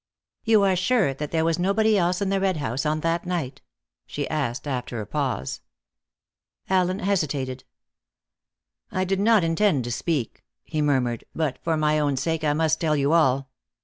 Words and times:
"You 0.43 0.63
are 0.63 0.75
sure 0.75 1.13
that 1.13 1.29
there 1.29 1.45
was 1.45 1.59
nobody 1.59 1.95
else 1.95 2.23
in 2.23 2.29
the 2.29 2.39
Red 2.39 2.57
House 2.57 2.87
on 2.87 3.01
that 3.01 3.23
night?" 3.27 3.61
she 4.07 4.27
asked, 4.31 4.67
after 4.67 4.99
a 4.99 5.05
pause. 5.05 5.61
Allen 6.71 6.97
hesitated. 6.97 7.65
"I 8.91 9.03
did 9.03 9.19
not 9.19 9.43
intend 9.43 9.83
to 9.83 9.91
speak," 9.91 10.43
he 10.63 10.81
murmured; 10.81 11.25
"but 11.35 11.59
for 11.61 11.77
my 11.77 11.99
own 11.99 12.17
sake 12.17 12.43
I 12.43 12.53
must 12.53 12.81
tell 12.81 12.95
you 12.95 13.13
all. 13.13 13.47